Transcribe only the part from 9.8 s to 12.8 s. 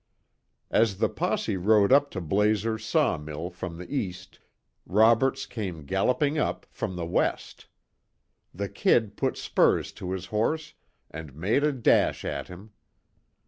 to his horse and made a dash at him.